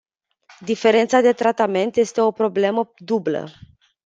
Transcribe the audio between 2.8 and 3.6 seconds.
dublă.